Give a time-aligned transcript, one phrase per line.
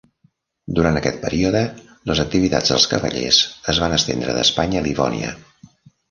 [0.77, 1.59] Durant aquest període,
[2.11, 3.41] les activitats dels Cavallers
[3.75, 5.35] es van estendre d'Espanya a Livònia.